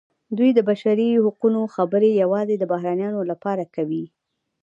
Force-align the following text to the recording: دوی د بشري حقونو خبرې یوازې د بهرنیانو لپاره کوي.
دوی 0.37 0.49
د 0.53 0.59
بشري 0.69 1.09
حقونو 1.25 1.61
خبرې 1.75 2.09
یوازې 2.23 2.55
د 2.57 2.63
بهرنیانو 2.71 3.21
لپاره 3.31 3.63
کوي. 3.75 4.05